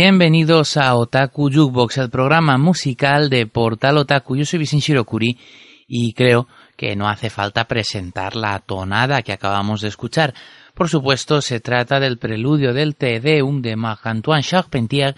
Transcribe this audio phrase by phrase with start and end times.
[0.00, 4.36] Bienvenidos a Otaku Jukebox, el programa musical de Portal Otaku.
[4.36, 5.36] Yo soy Vicente Shirokuri
[5.88, 6.46] y creo
[6.76, 10.34] que no hace falta presentar la tonada que acabamos de escuchar.
[10.72, 15.16] Por supuesto, se trata del preludio del Tedeum de Marc-Antoine Charpentier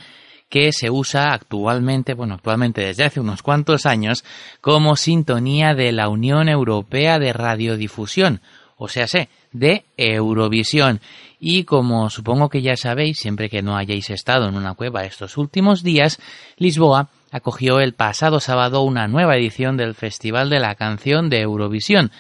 [0.49, 4.25] que se usa actualmente, bueno, actualmente desde hace unos cuantos años,
[4.63, 8.41] como sintonía de la Unión Europea de Radiodifusión,
[8.83, 11.01] o sea, sé, de Eurovisión.
[11.39, 15.37] Y como supongo que ya sabéis, siempre que no hayáis estado en una cueva estos
[15.37, 16.19] últimos días,
[16.57, 22.11] Lisboa acogió el pasado sábado una nueva edición del Festival de la Canción de Eurovisión,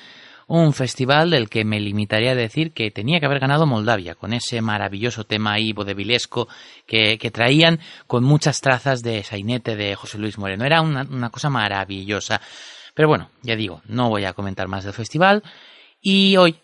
[0.48, 4.34] un festival del que me limitaría a decir que tenía que haber ganado Moldavia, con
[4.34, 6.46] ese maravilloso tema ahí bodevilesco
[6.86, 10.66] que, que traían con muchas trazas de sainete de José Luis Moreno.
[10.66, 12.42] Era una, una cosa maravillosa.
[12.92, 15.42] Pero bueno, ya digo, no voy a comentar más del festival.
[16.00, 16.58] Y hoy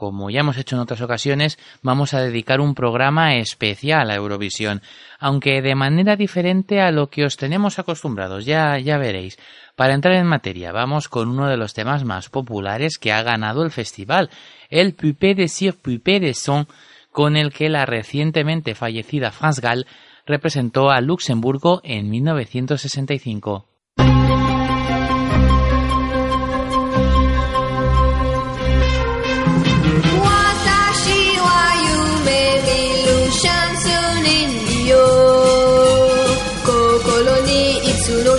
[0.00, 4.80] como ya hemos hecho en otras ocasiones, vamos a dedicar un programa especial a Eurovisión,
[5.18, 9.38] aunque de manera diferente a lo que os tenemos acostumbrados, ya, ya veréis.
[9.76, 13.62] Para entrar en materia, vamos con uno de los temas más populares que ha ganado
[13.62, 14.30] el festival,
[14.70, 16.66] el Pupé de Sir Pupé de Son,
[17.12, 19.86] con el que la recientemente fallecida France Gall
[20.24, 23.66] representó a Luxemburgo en 1965.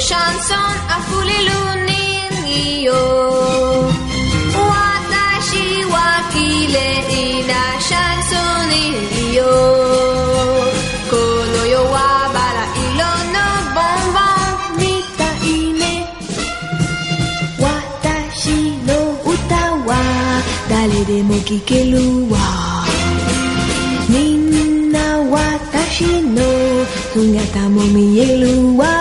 [0.07, 3.01] Chanson a fuliluni yo
[4.69, 8.71] Watashi wa kirei na chanson
[9.37, 9.53] yo
[11.09, 15.93] Kono yo wa barairo no bonbon mitai ne
[17.63, 18.57] Watashi
[18.87, 18.97] no
[19.31, 20.01] uta wa
[20.69, 22.47] dare demo kikeru wa
[24.09, 26.49] Minna watashi no
[27.13, 29.00] sungata mo mieru wa で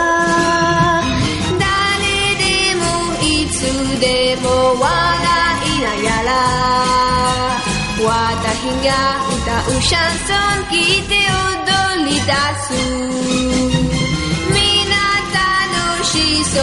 [8.79, 12.31] が歌うシャンソン聴いて踊り出
[12.61, 12.71] す
[14.53, 14.95] みんな
[15.33, 16.13] 楽し
[16.45, 16.55] そ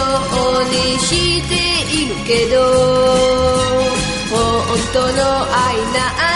[0.61, 1.11] うにし
[1.49, 1.53] て
[1.95, 2.55] いるけど
[4.31, 5.09] 本当の
[5.53, 6.36] 愛な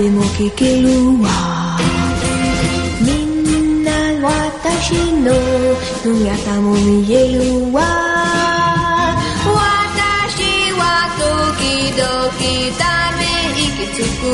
[0.00, 0.88] でも聞ける
[1.22, 1.28] わ
[3.02, 5.34] みんな私の
[6.02, 7.82] 姿も見えるわ
[9.44, 10.80] 私は
[11.20, 12.00] 時々
[12.78, 12.82] た
[13.18, 13.20] め
[13.52, 14.24] 息つく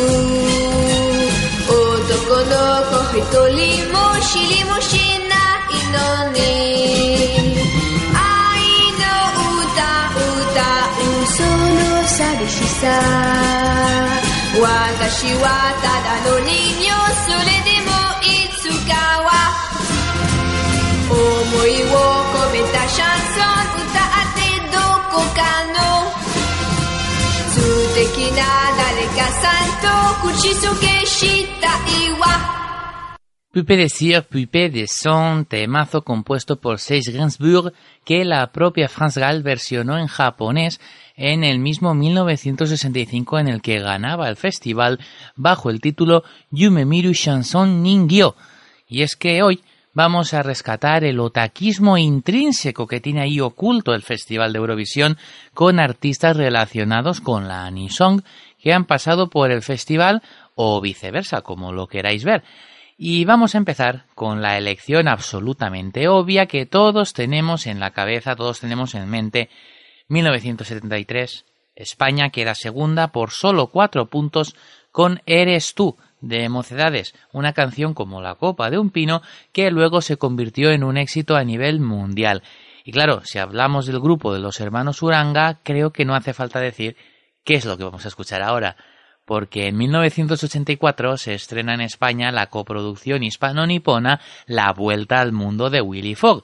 [1.67, 2.55] 男の
[2.87, 3.21] 子一
[3.51, 4.91] 人も知りもし
[5.29, 5.35] な
[5.67, 6.39] いのに
[8.15, 8.23] 愛
[8.95, 9.03] の
[9.59, 9.75] 歌
[10.47, 13.36] 歌うその寂しさ
[15.08, 16.52] 私はただの人
[16.84, 16.92] 形
[17.24, 17.96] それでも
[18.28, 18.92] いつか
[19.24, 19.56] は
[21.10, 21.16] 思
[21.66, 21.96] いを
[22.36, 24.76] 込めたシャンソン歌ってど
[25.10, 25.40] こか
[25.72, 26.12] の。
[27.52, 27.56] 素
[27.96, 28.44] 敵な
[28.76, 32.57] 誰かさんと口づけしたいわ。
[33.58, 37.74] Pupe de Sir, Pupe de Son, temazo compuesto por Serge Gainsbourg
[38.06, 40.80] que la propia France Gall versionó en japonés
[41.16, 45.00] en el mismo 1965 en el que ganaba el festival
[45.36, 48.36] bajo el título Yume Miru Chanson Ningyo.
[48.88, 54.04] Y es que hoy vamos a rescatar el otaquismo intrínseco que tiene ahí oculto el
[54.04, 55.18] Festival de Eurovisión
[55.56, 58.22] con artistas relacionados con la Anisong
[58.62, 60.22] que han pasado por el festival
[60.54, 62.44] o viceversa, como lo queráis ver.
[63.00, 68.36] Y vamos a empezar con la elección absolutamente obvia que todos tenemos en la cabeza,
[68.36, 69.52] todos tenemos en mente.
[70.08, 71.46] 1973,
[71.76, 74.56] España queda segunda por solo cuatro puntos
[74.92, 79.22] con Eres tú de Mocedades, una canción como La Copa de un Pino
[79.52, 82.42] que luego se convirtió en un éxito a nivel mundial.
[82.84, 86.60] Y claro, si hablamos del grupo de los hermanos Uranga, creo que no hace falta
[86.60, 86.98] decir
[87.44, 88.76] qué es lo que vamos a escuchar ahora
[89.28, 95.82] porque en 1984 se estrena en España la coproducción hispano-nipona La Vuelta al Mundo de
[95.82, 96.44] Willy Fogg,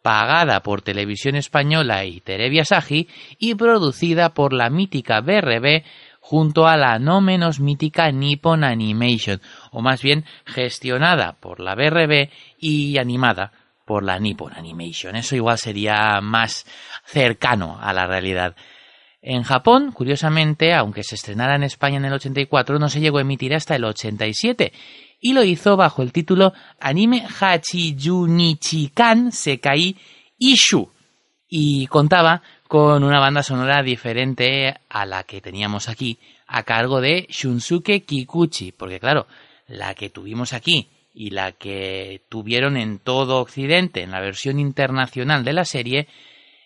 [0.00, 3.06] pagada por Televisión Española y Terevia Sagi
[3.38, 5.84] y producida por la mítica BRB
[6.20, 12.30] junto a la no menos mítica Nippon Animation, o más bien gestionada por la BRB
[12.58, 13.52] y animada
[13.84, 15.16] por la Nippon Animation.
[15.16, 16.64] Eso igual sería más
[17.04, 18.56] cercano a la realidad.
[19.22, 23.22] En Japón, curiosamente, aunque se estrenara en España en el 84, no se llegó a
[23.22, 24.72] emitir hasta el 87
[25.20, 29.94] y lo hizo bajo el título Anime Hachijunichikan Sekai
[30.38, 30.90] Ishu.
[31.48, 37.28] Y contaba con una banda sonora diferente a la que teníamos aquí, a cargo de
[37.30, 39.28] Shunsuke Kikuchi, porque claro,
[39.68, 45.44] la que tuvimos aquí y la que tuvieron en todo Occidente en la versión internacional
[45.44, 46.08] de la serie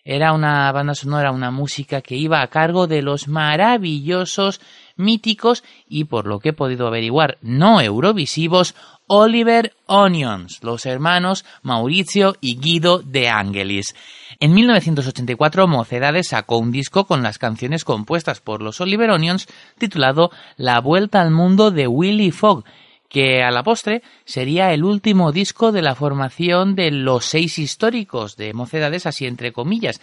[0.09, 4.61] era una banda sonora, una música que iba a cargo de los maravillosos,
[4.95, 8.77] míticos y por lo que he podido averiguar no eurovisivos
[9.09, 13.97] Oliver Onions, los hermanos Mauricio y Guido de Angelis.
[14.39, 20.31] En 1984 Mocedades sacó un disco con las canciones compuestas por los Oliver Onions titulado
[20.57, 22.65] La Vuelta al Mundo de Willy Fogg
[23.09, 28.37] que a la postre sería el último disco de la formación de los seis históricos
[28.37, 30.01] de Mocedades, así entre comillas,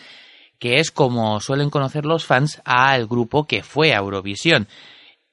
[0.59, 4.67] que es como suelen conocer los fans al grupo que fue a Eurovisión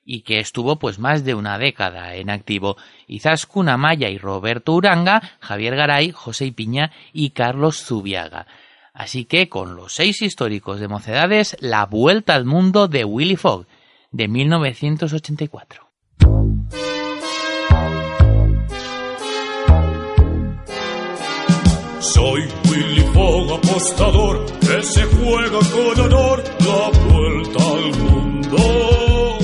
[0.05, 2.77] y que estuvo pues más de una década en activo.
[3.07, 8.47] Izaskun Amaya y Roberto Uranga, Javier Garay, José Piña y Carlos Zubiaga.
[8.93, 13.67] Así que con los seis históricos de Mocedades, la vuelta al mundo de Willy Fogg
[14.11, 15.89] de 1984.
[22.01, 29.39] Soy Willy Fogg, apostador, que se juega con honor la vuelta al mundo.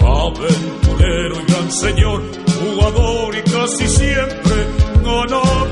[0.00, 2.22] Aventurero y gran señor,
[2.58, 4.66] jugador y casi siempre
[5.04, 5.68] ganador.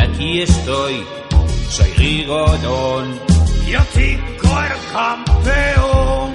[0.00, 1.04] Aquí estoy,
[1.70, 3.20] soy Rigodón.
[3.68, 6.34] Y así el campeón.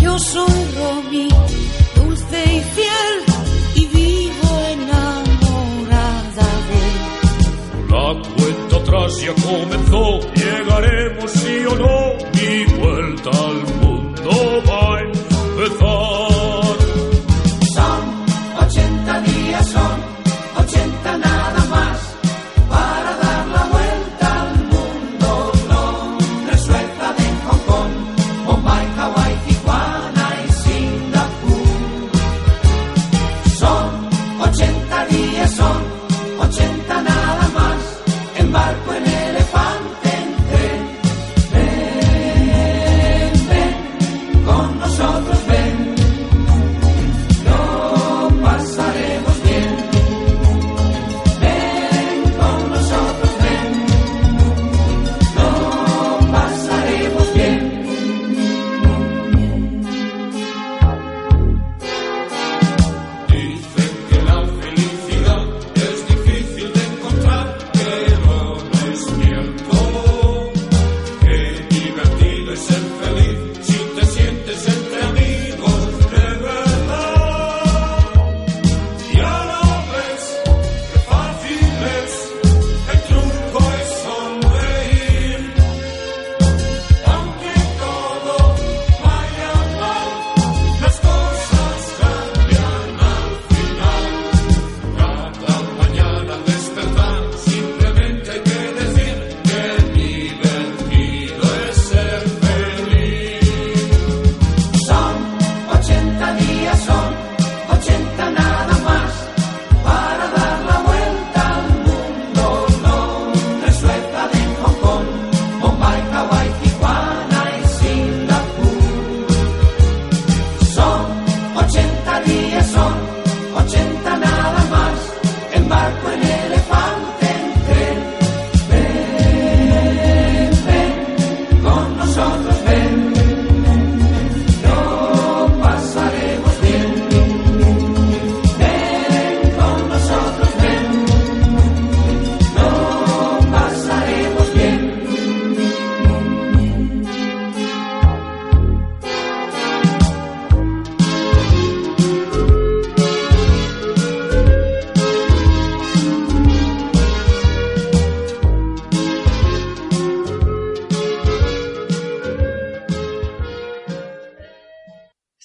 [0.00, 1.28] Yo soy Romy,
[1.94, 3.29] dulce y fiel
[9.18, 13.59] ya comenzó, llegaremos sí o no, mi vuelta al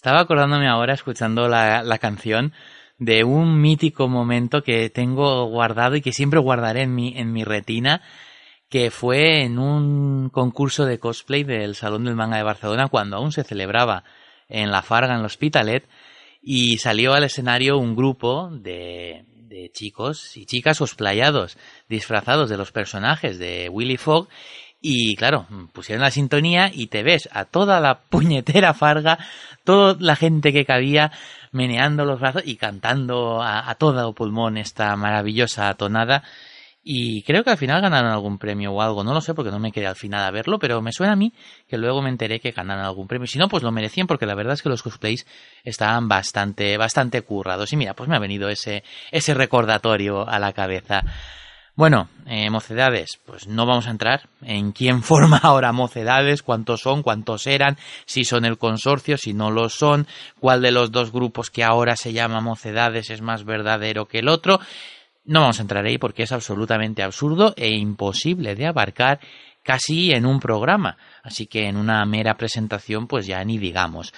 [0.06, 2.54] Estaba acordándome ahora, escuchando la, la canción,
[3.00, 7.44] de un mítico momento que tengo guardado y que siempre guardaré en mi, en mi
[7.44, 8.04] retina,
[8.70, 13.32] que fue en un concurso de cosplay del Salón del Manga de Barcelona cuando aún
[13.32, 14.04] se celebraba
[14.48, 15.90] en La Farga, en el Hospitalet,
[16.40, 21.58] y salió al escenario un grupo de, de chicos y chicas cosplayados,
[21.90, 24.28] disfrazados de los personajes de Willy Fogg,
[24.88, 29.18] y claro, pusieron la sintonía y te ves a toda la puñetera farga,
[29.64, 31.12] toda la gente que cabía
[31.52, 36.22] meneando los brazos y cantando a, a todo pulmón esta maravillosa tonada.
[36.84, 39.58] Y creo que al final ganaron algún premio o algo, no lo sé porque no
[39.58, 41.34] me quedé al final a verlo, pero me suena a mí
[41.68, 43.26] que luego me enteré que ganaron algún premio.
[43.26, 45.26] Si no, pues lo merecían porque la verdad es que los cosplays
[45.64, 47.74] estaban bastante, bastante currados.
[47.74, 51.02] Y mira, pues me ha venido ese, ese recordatorio a la cabeza.
[51.76, 57.04] Bueno, eh, mocedades, pues no vamos a entrar en quién forma ahora mocedades, cuántos son,
[57.04, 60.08] cuántos eran, si son el consorcio, si no lo son,
[60.40, 64.30] cuál de los dos grupos que ahora se llama mocedades es más verdadero que el
[64.30, 64.62] otro.
[65.26, 69.20] No vamos a entrar ahí porque es absolutamente absurdo e imposible de abarcar
[69.62, 74.14] casi en un programa, así que en una mera presentación pues ya ni digamos.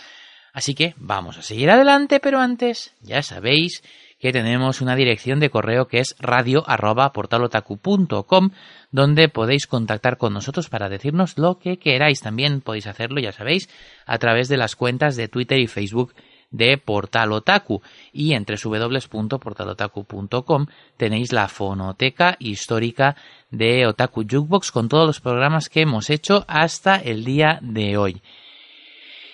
[0.53, 3.81] Así que vamos a seguir adelante, pero antes, ya sabéis
[4.19, 8.51] que tenemos una dirección de correo que es radio@portalotaku.com
[8.91, 12.21] donde podéis contactar con nosotros para decirnos lo que queráis.
[12.21, 13.69] También podéis hacerlo, ya sabéis,
[14.05, 16.15] a través de las cuentas de Twitter y Facebook
[16.49, 17.81] de Portal Otaku
[18.13, 23.17] y entre www.portalotaku.com tenéis la fonoteca histórica
[23.51, 28.21] de Otaku Jukebox con todos los programas que hemos hecho hasta el día de hoy.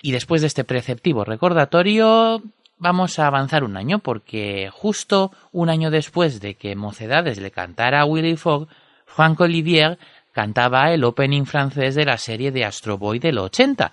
[0.02, 2.42] Y después de este preceptivo recordatorio,
[2.78, 8.00] vamos a avanzar un año porque justo un año después de que Mocedades le cantara
[8.00, 8.68] a Willy Fogg,
[9.06, 9.98] Franck Olivier
[10.32, 13.92] cantaba el opening francés de la serie de Astro Boy del 80.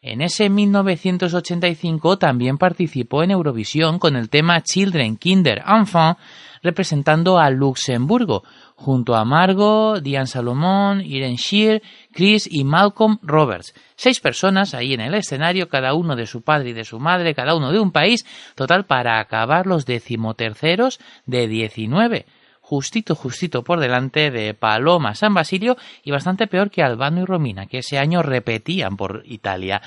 [0.00, 6.18] En ese 1985 también participó en Eurovisión con el tema Children, Kinder, Enfant,
[6.62, 8.42] representando a Luxemburgo,
[8.74, 13.74] junto a Margot, Diane Salomón, Irene Shear, Chris y Malcolm Roberts.
[13.96, 17.34] Seis personas ahí en el escenario, cada uno de su padre y de su madre,
[17.34, 22.26] cada uno de un país, total para acabar los decimoterceros de 19
[22.64, 27.66] justito, justito por delante de Paloma San Basilio y bastante peor que Albano y Romina,
[27.66, 29.82] que ese año repetían por Italia.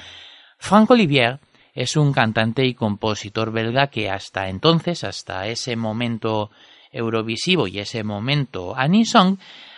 [0.59, 1.39] Franck Olivier
[1.73, 6.51] es un cantante y compositor belga que hasta entonces, hasta ese momento
[6.91, 9.37] eurovisivo y ese momento anisong,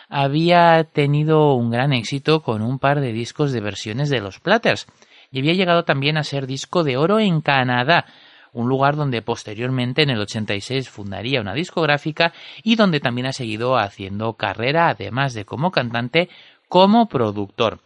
[0.09, 4.87] había tenido un gran éxito con un par de discos de versiones de los Platters
[5.31, 8.05] y había llegado también a ser disco de oro en Canadá,
[8.51, 13.77] un lugar donde posteriormente en el 86 fundaría una discográfica y donde también ha seguido
[13.77, 16.29] haciendo carrera, además de como cantante,
[16.67, 17.79] como productor.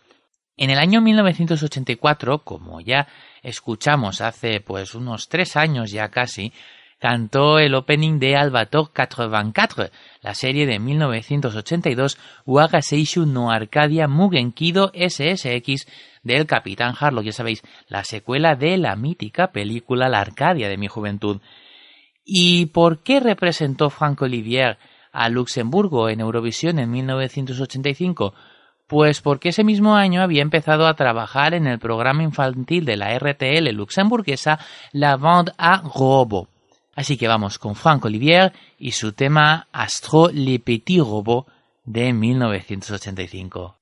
[0.55, 3.07] En el año 1984, como ya
[3.41, 6.53] escuchamos hace pues unos tres años ya casi,
[7.03, 9.89] cantó el opening de Albator 84,
[10.21, 12.17] la serie de 1982
[12.79, 15.85] Seishu no Arcadia Mugenkido SSX
[16.23, 20.87] del Capitán Harlock, ya sabéis, la secuela de la mítica película La Arcadia de mi
[20.87, 21.41] juventud.
[22.23, 24.77] ¿Y por qué representó Franck Olivier
[25.11, 28.33] a Luxemburgo en Eurovisión en 1985?
[28.87, 33.13] Pues porque ese mismo año había empezado a trabajar en el programa infantil de la
[33.19, 34.57] RTL luxemburguesa
[34.93, 36.52] La Vente à Robo.
[36.95, 41.47] Así que vamos con Franck Olivier y su tema Astro le Petit Robot
[41.85, 43.75] de 1985.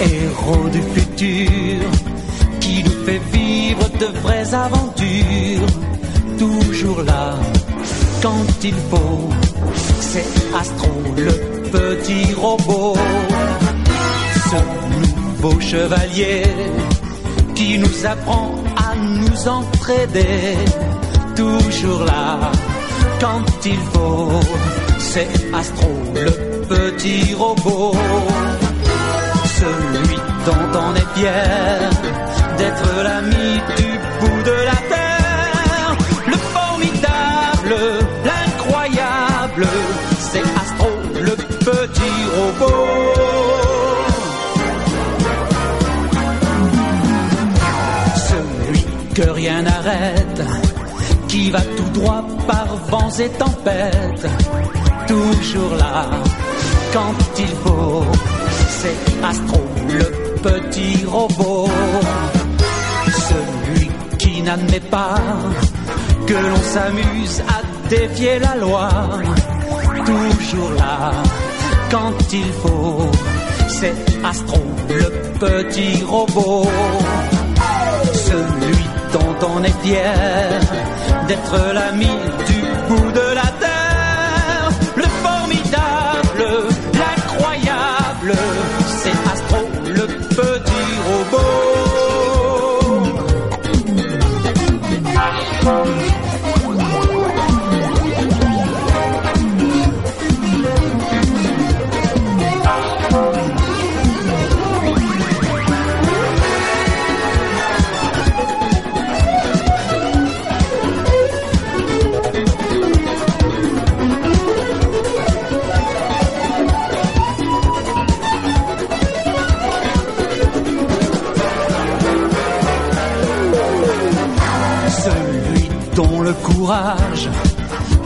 [0.00, 1.90] héros du futur
[2.60, 5.66] qui nous fait vivre de vraies aventures,
[6.38, 7.34] toujours là
[8.22, 9.28] quand il faut.
[10.00, 10.26] C'est
[10.58, 11.32] Astro, le
[11.70, 12.96] petit robot,
[14.50, 14.56] ce
[15.00, 16.42] nouveau chevalier
[17.54, 20.56] qui nous apprend à nous entraider,
[21.34, 22.52] toujours là
[23.20, 24.40] quand il faut.
[24.98, 26.30] C'est Astro, le
[26.68, 27.94] petit robot.
[29.60, 31.90] Celui dont on est fier
[32.58, 34.55] d'être l'ami du bout de
[51.46, 54.26] qui va tout droit par vents et tempêtes,
[55.06, 56.10] toujours là
[56.92, 58.04] quand il faut
[58.80, 60.06] c'est Astro, le
[60.42, 61.68] petit robot.
[63.30, 63.88] Celui
[64.18, 65.20] qui n'admet pas
[66.26, 68.88] que l'on s'amuse à défier la loi.
[70.04, 71.12] Toujours là
[71.92, 73.10] quand il faut.
[73.68, 76.66] C'est Astro, le petit robot,
[78.12, 80.60] celui dont on est fier
[81.26, 82.06] d'être l'ami
[82.46, 83.55] du bout de la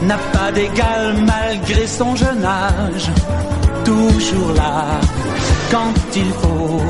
[0.03, 3.09] n'a pas d'égal malgré son jeune âge.
[3.83, 4.99] Toujours là
[5.71, 6.81] quand il faut.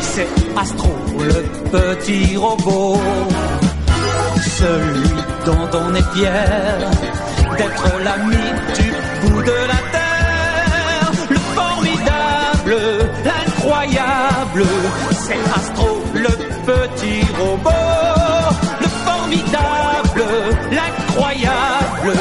[0.00, 1.40] C'est Astro, le
[1.70, 3.00] petit robot.
[4.58, 5.10] Celui
[5.46, 6.90] dont on est fier
[7.58, 8.46] d'être l'ami
[8.78, 8.88] du
[9.20, 11.10] bout de la terre.
[11.30, 12.76] Le formidable,
[13.24, 14.64] l'incroyable.
[15.26, 16.34] C'est Astro, le
[16.70, 17.70] petit robot.
[18.80, 19.93] Le formidable,
[21.14, 22.12] l'incroyable.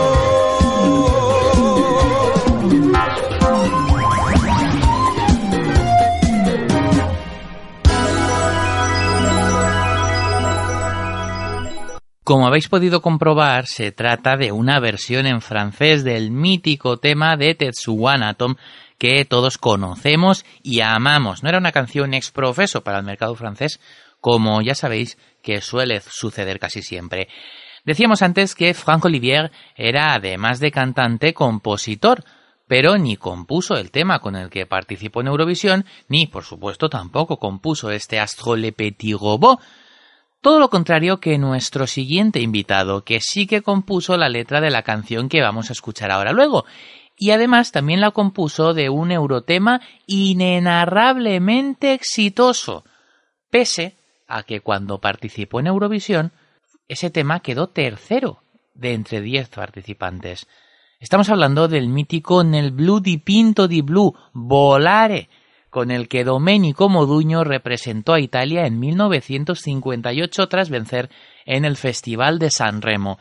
[12.24, 17.54] Como habéis podido comprobar, se trata de una versión en francés del mítico tema de
[17.54, 18.54] Tetsuwan Atom
[18.98, 21.42] que todos conocemos y amamos.
[21.42, 23.78] No era una canción ex profeso para el mercado francés,
[24.24, 27.28] como ya sabéis que suele suceder casi siempre.
[27.84, 32.24] Decíamos antes que Franck Olivier era, además de cantante, compositor,
[32.66, 37.36] pero ni compuso el tema con el que participó en Eurovisión, ni, por supuesto, tampoco
[37.36, 39.60] compuso este Astro Le Petit Robot,
[40.40, 44.84] todo lo contrario que nuestro siguiente invitado, que sí que compuso la letra de la
[44.84, 46.64] canción que vamos a escuchar ahora luego.
[47.18, 52.84] Y además también la compuso de un eurotema inenarrablemente exitoso,
[53.50, 56.32] pese a que cuando participó en Eurovisión,
[56.88, 58.42] ese tema quedó tercero
[58.74, 60.46] de entre diez participantes.
[61.00, 65.28] Estamos hablando del mítico Nel blu di pinto di blu, Volare,
[65.70, 71.10] con el que Domenico Moduño representó a Italia en 1958 tras vencer
[71.44, 73.18] en el Festival de San Remo.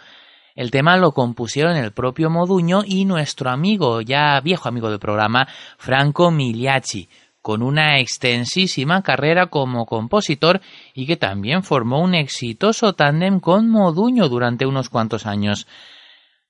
[0.56, 5.48] El tema lo compusieron el propio Moduño y nuestro amigo, ya viejo amigo del programa,
[5.80, 7.10] Franco Migliacci,
[7.44, 10.62] con una extensísima carrera como compositor
[10.96, 15.68] y que también formó un exitoso tándem con Moduño durante unos cuantos años.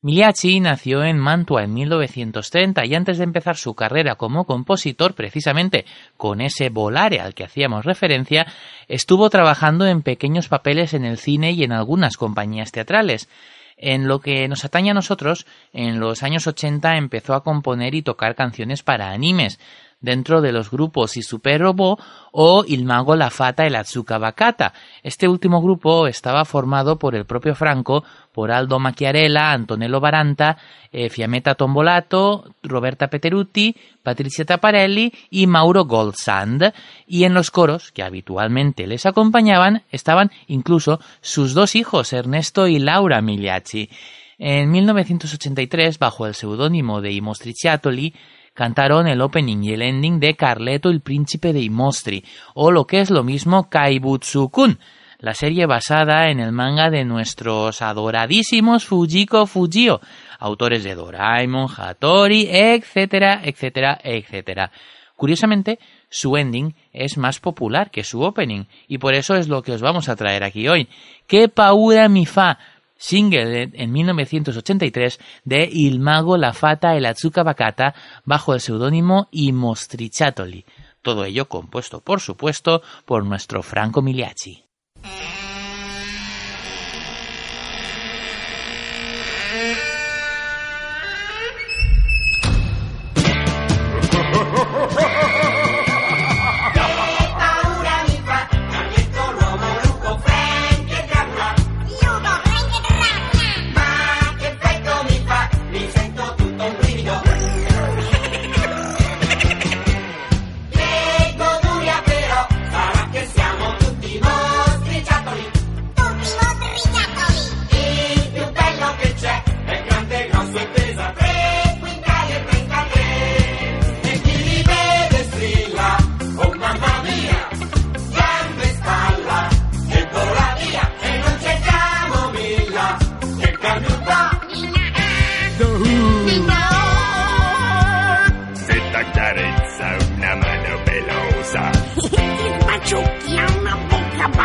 [0.04, 5.86] Miliachi nació en Mantua en 1930 y antes de empezar su carrera como compositor, precisamente
[6.16, 8.46] con ese volare al que hacíamos referencia,
[8.88, 13.30] estuvo trabajando en pequeños papeles en el cine y en algunas compañías teatrales.
[13.78, 18.04] En lo que nos atañe a nosotros, en los años 80 empezó a componer y
[18.04, 19.60] tocar canciones para animes,
[20.04, 22.00] dentro de los grupos y Super Robot
[22.34, 23.84] o Il Mago, la Fata y la
[24.20, 24.74] Bakata.
[25.02, 30.58] Este último grupo estaba formado por el propio Franco, por Aldo Macchiarella, Antonello Baranta,
[30.92, 36.74] eh, Fiammetta Tombolato, Roberta Peteruti, Patricia Taparelli y Mauro Goldsand.
[37.08, 42.80] Y en los coros, que habitualmente les acompañaban, estaban incluso sus dos hijos, Ernesto y
[42.80, 43.90] Laura Migliacci.
[44.38, 48.14] En 1983, bajo el seudónimo de I Mostriciatoli,
[48.54, 53.02] cantaron el opening y el ending de Carleto el príncipe de Imostri, o lo que
[53.02, 54.80] es lo mismo Kaibutsu-kun,
[55.20, 60.02] la serie basada en el manga de nuestros adoradísimos Fujiko Fujio,
[60.38, 64.72] autores de Doraemon, Hattori, etcétera, etcétera, etcétera.
[65.16, 69.72] Curiosamente, su ending es más popular que su opening, y por eso es lo que
[69.72, 70.90] os vamos a traer aquí hoy.
[71.28, 72.60] ¡Qué paura mi fa!
[73.04, 79.28] Single en 1983 de Il Mago, la Fata y la Atsuka Bakata bajo el seudónimo
[79.32, 80.66] I Mostriciatoli.
[81.02, 84.64] Todo ello compuesto, por supuesto, por nuestro Franco Migliacci.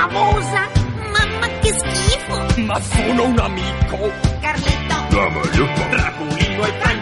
[0.09, 0.69] Babosa.
[1.13, 2.63] Mamma, che schifo.
[2.63, 4.13] Ma sono un amico.
[4.41, 4.97] Carlito.
[5.11, 5.83] Dammi aiuto.
[5.91, 6.98] Draculino e.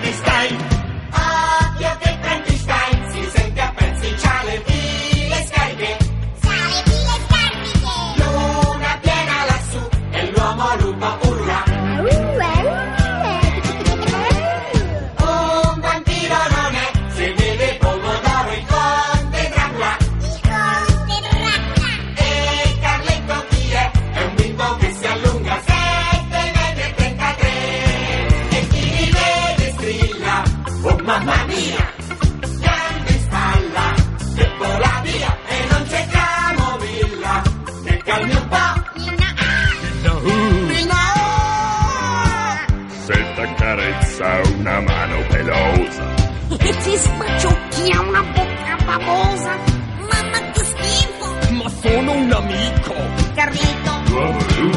[53.46, 54.76] Carlito.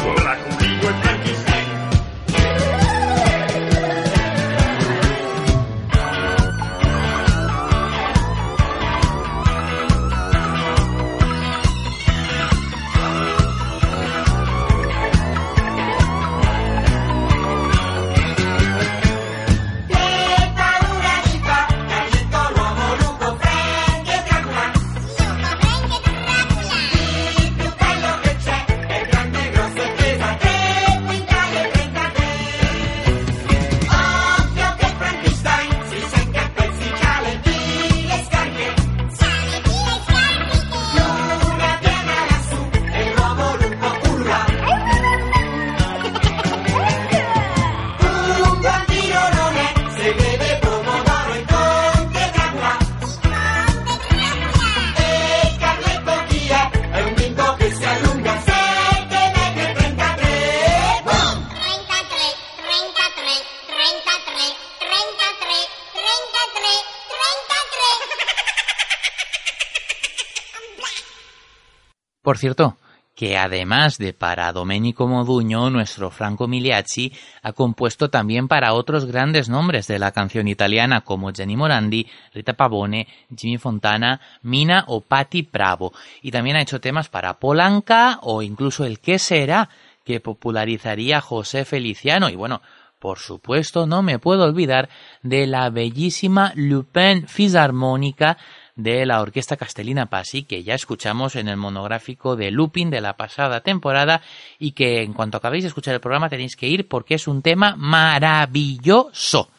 [72.39, 72.77] Cierto,
[73.19, 79.49] que además de para Domenico Moduño, nuestro Franco Migliacci ha compuesto también para otros grandes
[79.49, 85.41] nombres de la canción italiana como Gianni Morandi, Rita Pavone, Jimmy Fontana, Mina o Patti
[85.41, 85.91] Bravo.
[86.21, 89.69] Y también ha hecho temas para Polanca o incluso el ¿Qué será?
[90.05, 92.29] que popularizaría José Feliciano.
[92.29, 92.61] Y bueno,
[92.99, 94.89] por supuesto, no me puedo olvidar
[95.23, 98.37] de la bellísima Lupin Fisarmónica
[98.79, 103.17] de la Orquesta Castellina Pasi, que ya escuchamos en el monográfico de Lupin de la
[103.17, 104.21] pasada temporada
[104.57, 107.41] y que en cuanto acabéis de escuchar el programa tenéis que ir porque es un
[107.41, 109.49] tema maravilloso.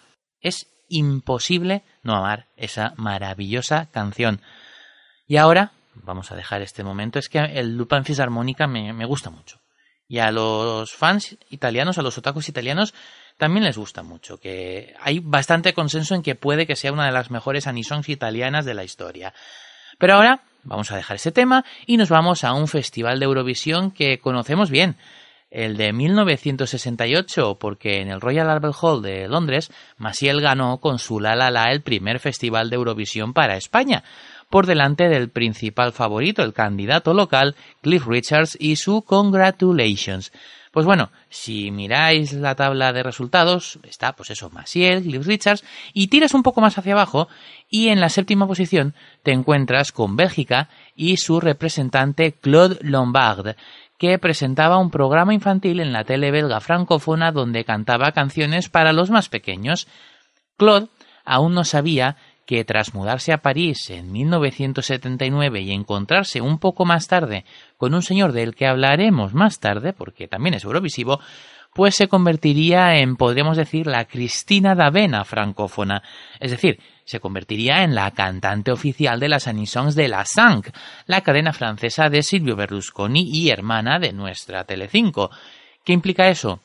[0.41, 4.41] Es imposible no amar esa maravillosa canción.
[5.29, 9.29] Y ahora, vamos a dejar este momento, es que el Lupin Fisarmónica me, me gusta
[9.29, 9.61] mucho.
[10.09, 12.95] Y a los fans italianos, a los otakus italianos,
[13.41, 17.13] también les gusta mucho, que hay bastante consenso en que puede que sea una de
[17.13, 19.35] las mejores anisons italianas de la historia.
[19.99, 23.91] Pero ahora vamos a dejar ese tema y nos vamos a un festival de Eurovisión
[23.91, 24.97] que conocemos bien,
[25.51, 31.19] el de 1968, porque en el Royal Albert Hall de Londres, Maciel ganó con su
[31.19, 34.05] La La La el primer festival de Eurovisión para España,
[34.49, 40.31] por delante del principal favorito, el candidato local, Cliff Richards, y su Congratulations.
[40.71, 46.07] Pues bueno, si miráis la tabla de resultados, está pues eso, Maciel, Cliff Richards, y
[46.07, 47.29] tiras un poco más hacia abajo,
[47.69, 53.57] y en la séptima posición te encuentras con Bélgica y su representante Claude Lombard,
[53.99, 59.11] que presentaba un programa infantil en la tele belga francófona donde cantaba canciones para los
[59.11, 59.89] más pequeños.
[60.57, 60.87] Claude
[61.25, 62.17] aún no sabía
[62.51, 67.45] que tras mudarse a París en 1979 y encontrarse un poco más tarde
[67.77, 71.21] con un señor del que hablaremos más tarde, porque también es eurovisivo,
[71.73, 76.03] pues se convertiría en, podríamos decir, la Cristina d'Avena francófona,
[76.41, 80.71] es decir, se convertiría en la cantante oficial de las anisons de la Cinq,
[81.07, 85.31] la cadena francesa de Silvio Berlusconi y hermana de nuestra Telecinco.
[85.85, 86.59] ¿Qué implica eso?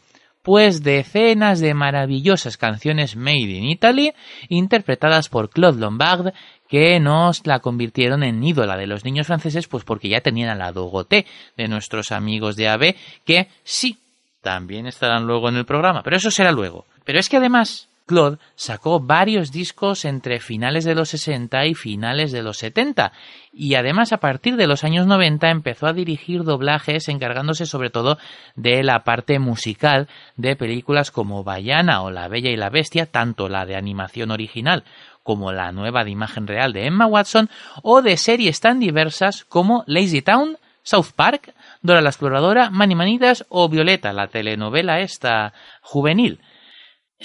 [0.46, 4.14] Pues decenas de maravillosas canciones made in Italy,
[4.48, 6.36] interpretadas por Claude Lombard,
[6.70, 10.56] que nos la convirtieron en ídola de los niños franceses, pues porque ya tenían a
[10.56, 11.26] la Dogoté
[11.58, 13.98] de nuestros amigos de AB, que sí,
[14.42, 16.86] también estarán luego en el programa, pero eso será luego.
[17.06, 22.32] Pero es que además, Claude sacó varios discos entre finales de los 60 y finales
[22.32, 23.12] de los 70
[23.52, 28.20] y además a partir de los años 90 empezó a dirigir doblajes encargándose sobre todo
[28.56, 33.50] de la parte musical de películas como Bayana o La Bella y la Bestia, tanto
[33.50, 34.84] la de animación original
[35.24, 37.50] como la nueva de imagen real de Emma Watson
[37.82, 43.44] o de series tan diversas como Lazy Town, South Park, Dora la Exploradora, Mani Manitas
[43.50, 46.40] o Violeta, la telenovela esta juvenil.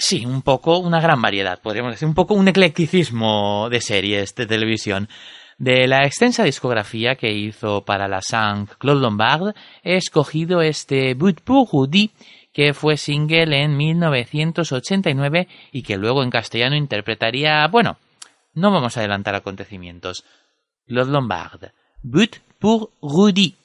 [0.01, 4.47] Sí, un poco, una gran variedad, podríamos decir, un poco un eclecticismo de series de
[4.47, 5.07] televisión.
[5.59, 11.41] De la extensa discografía que hizo para la sang Claude Lombard, he escogido este But
[11.41, 12.09] pour Rudy,
[12.51, 17.97] que fue single en 1989 y que luego en castellano interpretaría, bueno,
[18.55, 20.25] no vamos a adelantar acontecimientos.
[20.87, 23.60] Claude Lombard, But pour Rudy.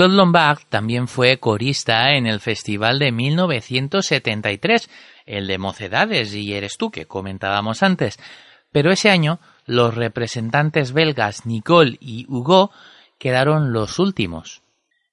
[0.00, 4.88] Claude Lombard también fue corista en el festival de 1973,
[5.26, 8.18] el de Mocedades y Eres tú que comentábamos antes,
[8.72, 12.70] pero ese año los representantes belgas Nicole y Hugo
[13.18, 14.62] quedaron los últimos.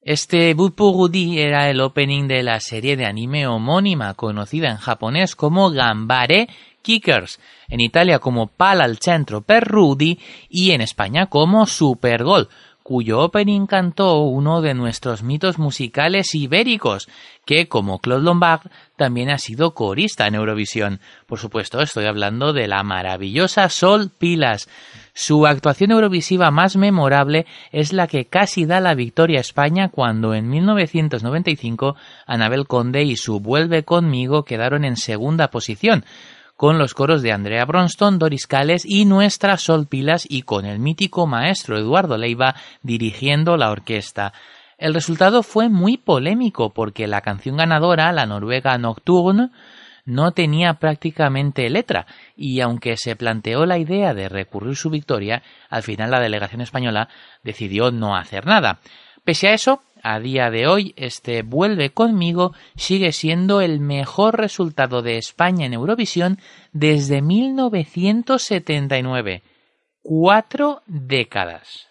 [0.02, 5.70] Este Bupugudi era el opening de la serie de anime homónima conocida en japonés como
[5.70, 6.48] Gambare
[6.82, 12.48] Kickers, en Italia como Pal al centro per Rudy y en España como Supergol,
[12.88, 17.10] cuyo opening cantó uno de nuestros mitos musicales ibéricos,
[17.46, 21.02] que como Claude Lombard también ha sido corista en Eurovisión.
[21.26, 24.70] Por supuesto, estoy hablando de la maravillosa Sol Pilas.
[25.14, 30.34] Su actuación eurovisiva más memorable es la que casi da la victoria a España cuando
[30.34, 36.06] en 1995 Anabel Conde y su Vuelve conmigo quedaron en segunda posición,
[36.58, 40.80] con los coros de Andrea Bronston, Doris Cales y nuestra Sol Pilas y con el
[40.80, 44.34] mítico maestro Eduardo Leiva dirigiendo la orquesta.
[44.80, 49.52] El resultado fue muy polémico porque la canción ganadora, la noruega Nocturne,
[50.06, 55.84] no tenía prácticamente letra y aunque se planteó la idea de recurrir su victoria, al
[55.84, 57.08] final la delegación española
[57.44, 58.80] decidió no hacer nada.
[59.24, 65.02] Pese a eso, a día de hoy, este Vuelve conmigo sigue siendo el mejor resultado
[65.02, 66.38] de España en Eurovisión
[66.72, 69.44] desde 1979.
[70.02, 71.88] Cuatro décadas.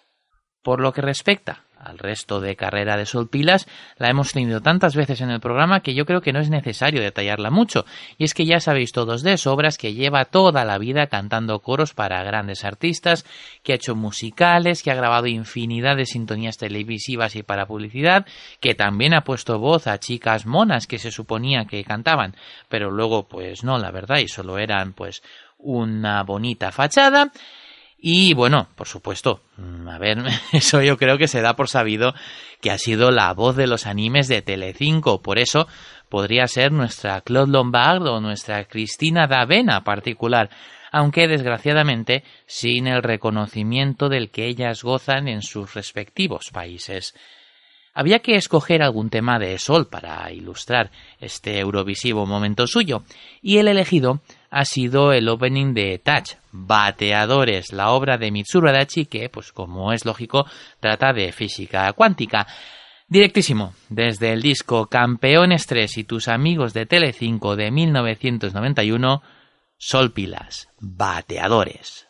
[0.62, 3.66] Por lo que respecta al resto de Carrera de Sol Pilas
[3.98, 7.00] la hemos tenido tantas veces en el programa que yo creo que no es necesario
[7.00, 7.84] detallarla mucho.
[8.18, 11.94] Y es que ya sabéis todos de sobras que lleva toda la vida cantando coros
[11.94, 13.24] para grandes artistas,
[13.62, 18.26] que ha hecho musicales, que ha grabado infinidad de sintonías televisivas y para publicidad,
[18.60, 22.34] que también ha puesto voz a chicas monas que se suponía que cantaban,
[22.68, 25.22] pero luego pues no, la verdad, y solo eran pues
[25.58, 27.32] una bonita fachada
[28.08, 30.18] y bueno, por supuesto, mm, a ver,
[30.52, 32.14] eso yo creo que se da por sabido
[32.60, 35.66] que ha sido la voz de los animes de Telecinco, por eso
[36.08, 40.50] podría ser nuestra Claude Lombard o nuestra Cristina D'Avena particular,
[40.92, 47.12] aunque desgraciadamente sin el reconocimiento del que ellas gozan en sus respectivos países.
[47.92, 53.02] Había que escoger algún tema de Sol para ilustrar este eurovisivo momento suyo,
[53.42, 59.06] y el elegido ha sido el opening de Touch, Bateadores, la obra de Mitsuru Adachi
[59.06, 60.46] que, pues como es lógico,
[60.80, 62.46] trata de física cuántica.
[63.08, 69.22] Directísimo, desde el disco Campeones 3 y tus amigos de Telecinco de 1991,
[69.78, 72.08] Sol Pilas, Bateadores.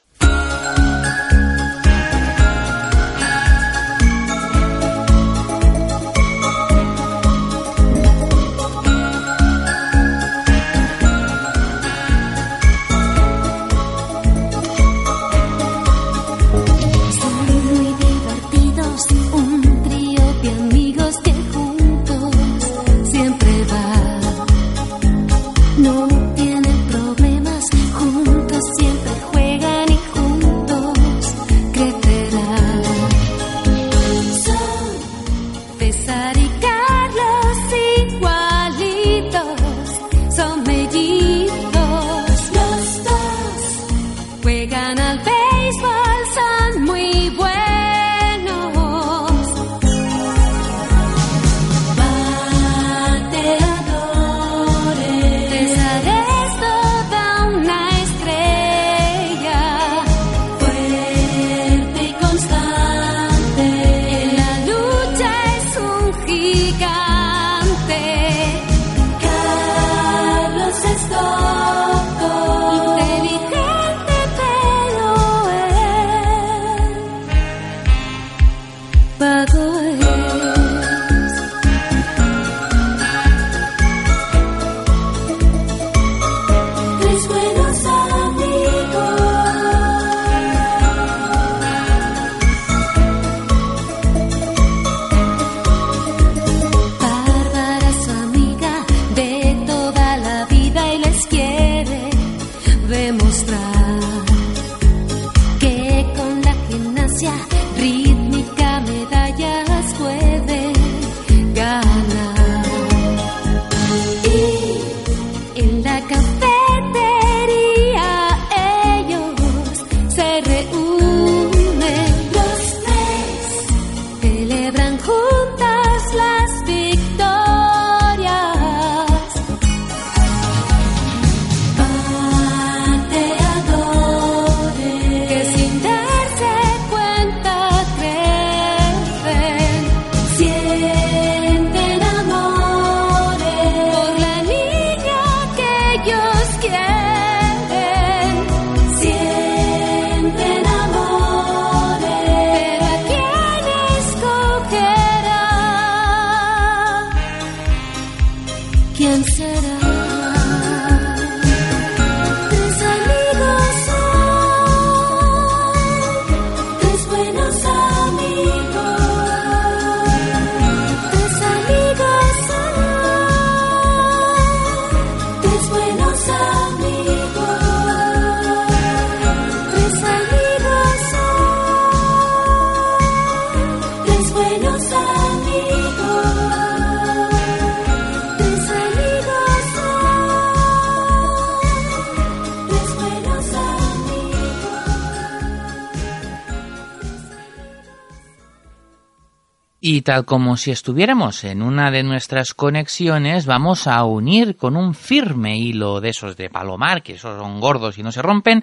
[200.06, 205.58] Tal como si estuviéramos en una de nuestras conexiones, vamos a unir con un firme
[205.58, 208.62] hilo de esos de Palomar, que esos son gordos y no se rompen,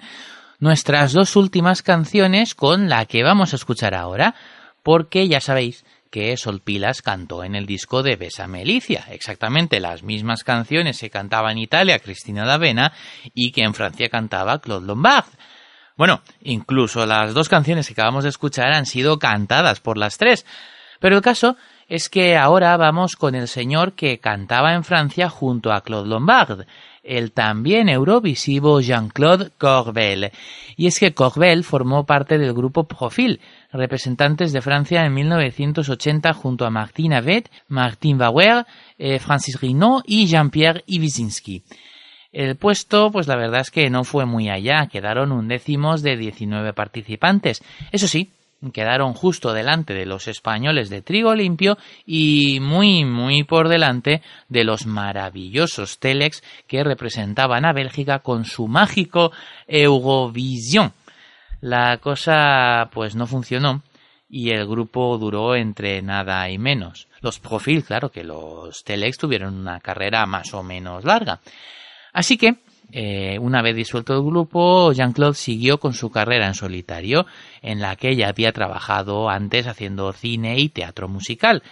[0.58, 4.34] nuestras dos últimas canciones con la que vamos a escuchar ahora,
[4.82, 10.02] porque ya sabéis que Sol Pilas cantó en el disco de Besa Melicia, exactamente las
[10.02, 12.94] mismas canciones que cantaba en Italia Cristina D'Avena
[13.34, 15.26] y que en Francia cantaba Claude Lombard.
[15.94, 20.46] Bueno, incluso las dos canciones que acabamos de escuchar han sido cantadas por las tres,
[21.00, 21.56] pero el caso
[21.88, 26.66] es que ahora vamos con el señor que cantaba en Francia junto a Claude Lombard,
[27.02, 30.32] el también eurovisivo Jean-Claude Corbel.
[30.76, 33.40] Y es que Corbel formó parte del grupo Profil,
[33.72, 38.64] representantes de Francia en 1980 junto a Martin Avet, Martin Bauer,
[38.98, 41.62] eh, Francis Rinaud y Jean-Pierre Iwisinski.
[42.32, 46.72] El puesto, pues la verdad es que no fue muy allá, quedaron undécimos de 19
[46.72, 47.62] participantes.
[47.92, 48.32] Eso sí,
[48.72, 54.64] quedaron justo delante de los españoles de Trigo Limpio y muy muy por delante de
[54.64, 59.32] los maravillosos Telex que representaban a Bélgica con su mágico
[59.66, 60.92] Eurovision.
[61.60, 63.82] La cosa pues no funcionó
[64.28, 67.08] y el grupo duró entre nada y menos.
[67.20, 71.40] Los Profil, claro que los Telex tuvieron una carrera más o menos larga.
[72.12, 72.56] Así que
[72.96, 77.26] eh, una vez disuelto el grupo, Jean-Claude siguió con su carrera en solitario,
[77.60, 81.64] en la que ya había trabajado antes haciendo cine y teatro musical.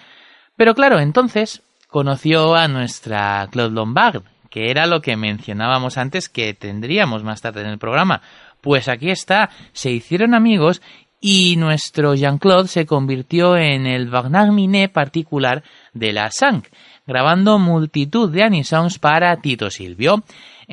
[0.56, 6.54] Pero claro, entonces conoció a nuestra Claude Lombard, que era lo que mencionábamos antes que
[6.54, 8.20] tendríamos más tarde en el programa.
[8.60, 10.82] Pues aquí está, se hicieron amigos
[11.20, 15.62] y nuestro Jean-Claude se convirtió en el Wagner Minet particular
[15.92, 16.66] de la Sank,
[17.06, 20.24] grabando multitud de anisons para Tito Silvio.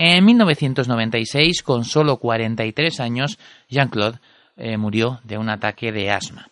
[0.02, 3.38] En 1996, con solo 43 años,
[3.68, 4.20] Jean-Claude
[4.56, 6.48] eh, murió de un ataque de asma.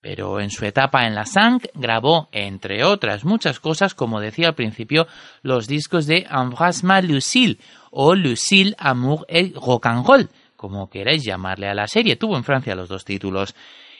[0.00, 4.54] Pero en su etapa en la Sang grabó, entre otras muchas cosas, como decía al
[4.54, 5.06] principio,
[5.42, 7.58] los discos de Embrassement Lucille
[7.90, 12.16] o Lucille Amour et Rock and Roll, como queráis llamarle a la serie.
[12.16, 13.54] Tuvo en Francia los dos títulos.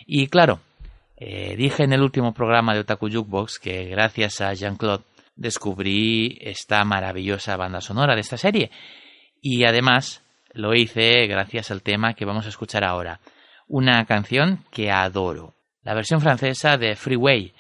[0.07, 0.61] Y claro,
[1.19, 5.05] eh, dije en el último programa de Otaku Jukebox que gracias a Jean-Claude
[5.37, 8.71] descubrí esta maravillosa banda sonora de esta serie.
[9.41, 10.23] Y además
[10.53, 13.21] lo hice gracias al tema que vamos a escuchar ahora,
[13.67, 17.53] una canción que adoro, la versión francesa de Freeway,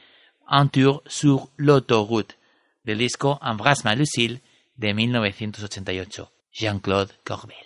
[0.49, 2.37] Un tour sur l'autoroute,
[2.83, 4.43] del disco Embrasse Lucille
[4.77, 7.64] de 1988, Jean-Claude Corbel.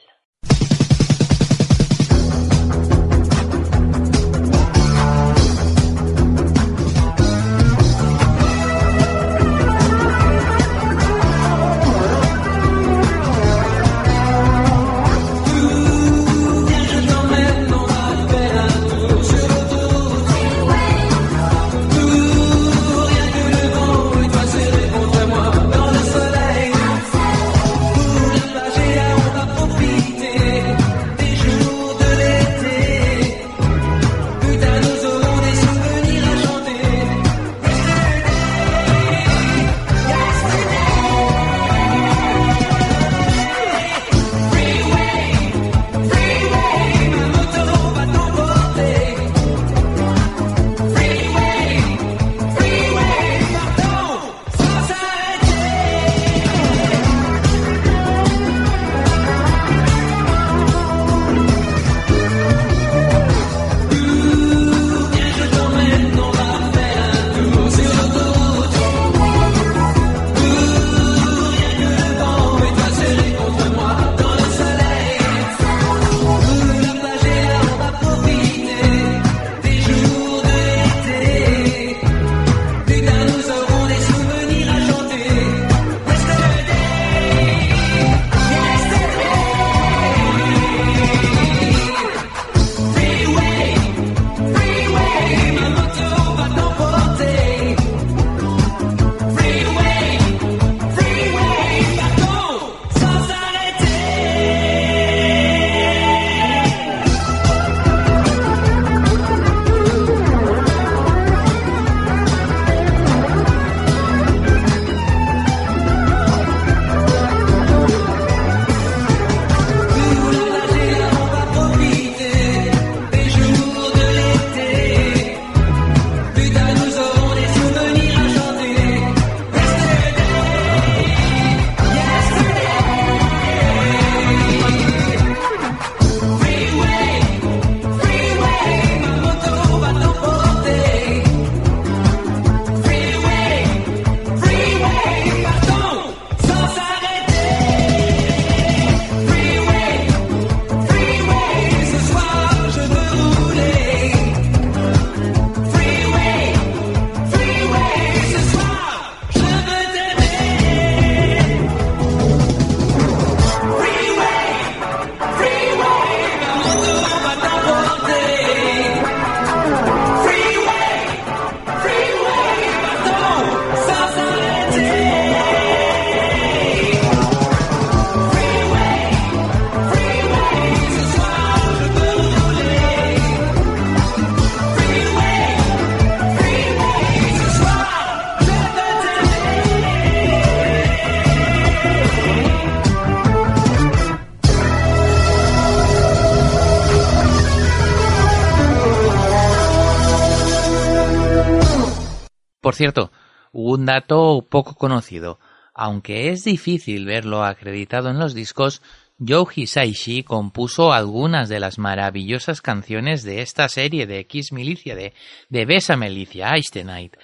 [203.88, 205.38] Dato poco conocido.
[205.72, 208.82] Aunque es difícil verlo acreditado en los discos,
[209.18, 215.14] Joe Hisaishi compuso algunas de las maravillosas canciones de esta serie de X Milicia, de,
[215.48, 217.18] de Besa Milicia, Eistenite.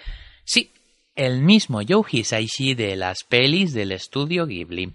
[0.44, 0.72] Sí,
[1.14, 4.94] el mismo Joe Hisaishi de las pelis del estudio Ghibli.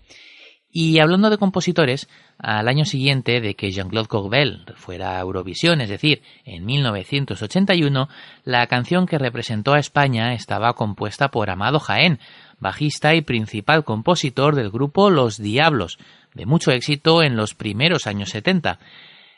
[0.71, 2.09] Y hablando de compositores,
[2.39, 8.07] al año siguiente de que Jean-Claude Corbel fuera a Eurovisión, es decir, en 1981,
[8.45, 12.19] la canción que representó a España estaba compuesta por Amado Jaén,
[12.59, 15.99] bajista y principal compositor del grupo Los Diablos,
[16.33, 18.79] de mucho éxito en los primeros años 70.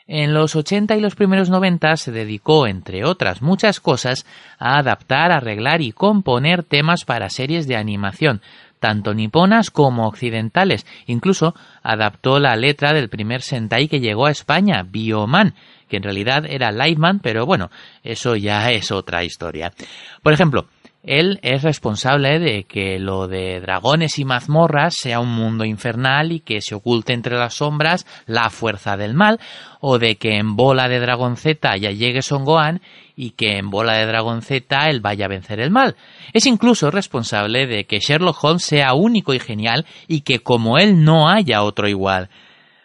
[0.06, 4.26] En los 80 y los primeros 90 se dedicó, entre otras muchas cosas,
[4.58, 8.42] a adaptar, arreglar y componer temas para series de animación,
[8.82, 10.84] tanto niponas como occidentales.
[11.06, 11.54] Incluso
[11.84, 15.54] adaptó la letra del primer Sentai que llegó a España, Bioman,
[15.88, 17.70] que en realidad era Lightman, pero bueno,
[18.02, 19.72] eso ya es otra historia.
[20.20, 20.66] Por ejemplo,
[21.02, 26.40] él es responsable de que lo de dragones y mazmorras sea un mundo infernal y
[26.40, 29.40] que se oculte entre las sombras la fuerza del mal,
[29.80, 32.80] o de que en bola de dragón Z ya llegue Son Gohan
[33.16, 35.96] y que en bola de dragón Z él vaya a vencer el mal.
[36.32, 41.04] Es incluso responsable de que Sherlock Holmes sea único y genial y que como él
[41.04, 42.30] no haya otro igual.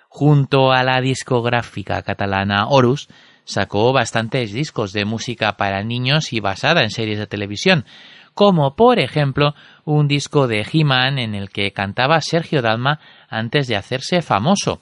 [0.09, 3.09] Junto a la discográfica catalana Horus,
[3.47, 7.85] sacó bastantes discos de música para niños y basada en series de televisión,
[8.33, 13.77] como por ejemplo un disco de He-Man en el que cantaba Sergio Dalma antes de
[13.77, 14.81] hacerse famoso.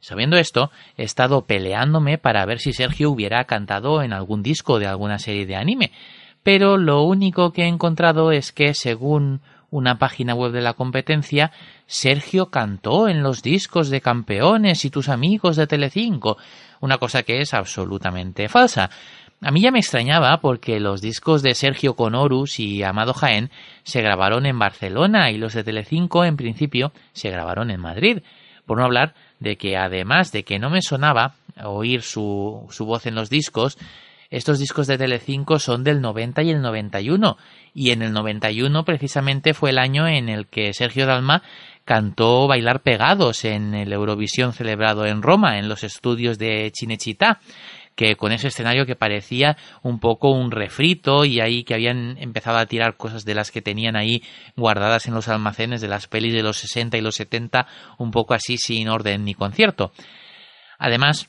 [0.00, 4.86] Sabiendo esto, he estado peleándome para ver si Sergio hubiera cantado en algún disco de
[4.86, 5.92] alguna serie de anime,
[6.42, 9.40] pero lo único que he encontrado es que, según
[9.70, 11.52] una página web de la competencia,
[11.86, 16.38] Sergio cantó en los discos de Campeones y tus amigos de Telecinco,
[16.80, 18.90] una cosa que es absolutamente falsa.
[19.42, 23.50] A mí ya me extrañaba porque los discos de Sergio Conorus y Amado Jaén
[23.82, 28.22] se grabaron en Barcelona y los de Telecinco en principio se grabaron en Madrid.
[28.64, 33.06] Por no hablar de que además de que no me sonaba oír su, su voz
[33.06, 33.78] en los discos,
[34.30, 37.36] estos discos de Telecinco son del 90 y el 91
[37.74, 41.42] y en el 91 precisamente fue el año en el que Sergio Dalma
[41.86, 47.38] cantó Bailar Pegados en el Eurovisión celebrado en Roma, en los estudios de Cinecittà,
[47.94, 52.58] que con ese escenario que parecía un poco un refrito y ahí que habían empezado
[52.58, 54.22] a tirar cosas de las que tenían ahí
[54.56, 57.68] guardadas en los almacenes de las pelis de los 60 y los 70,
[57.98, 59.92] un poco así sin orden ni concierto.
[60.78, 61.28] Además,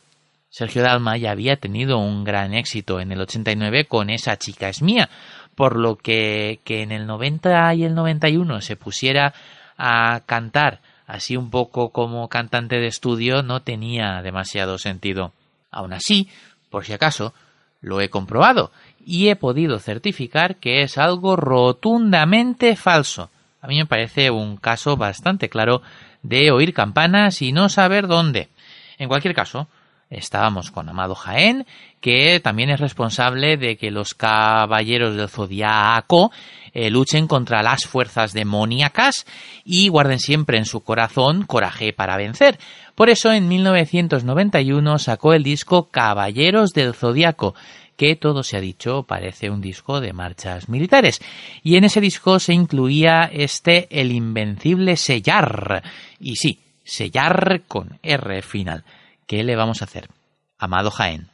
[0.50, 4.82] Sergio Dalma ya había tenido un gran éxito en el 89 con esa chica es
[4.82, 5.08] mía,
[5.56, 9.36] por lo que que en el 90 y el 91 se pusiera
[9.78, 15.32] a cantar así un poco como cantante de estudio no tenía demasiado sentido.
[15.72, 16.30] Aun así,
[16.70, 17.34] por si acaso,
[17.82, 18.72] lo he comprobado
[19.06, 23.30] y he podido certificar que es algo rotundamente falso.
[23.62, 25.82] A mí me parece un caso bastante claro
[26.24, 28.50] de oír campanas y no saber dónde.
[28.98, 29.68] En cualquier caso,
[30.10, 31.66] estábamos con Amado Jaén,
[32.02, 36.32] que también es responsable de que los caballeros del zodiaco
[36.74, 39.26] eh, luchen contra las fuerzas demoníacas
[39.66, 42.60] y guarden siempre en su corazón coraje para vencer.
[42.96, 47.56] Por eso en 1991 sacó el disco Caballeros del Zodiaco,
[47.96, 51.20] que todo se ha dicho parece un disco de marchas militares.
[51.64, 55.84] Y en ese disco se incluía este El Invencible Sellar.
[56.20, 58.84] Y sí, Sellar con R final.
[59.28, 60.08] ¿Qué le vamos a hacer?
[60.58, 61.28] Amado Jaén.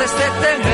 [0.00, 0.69] puedes detener.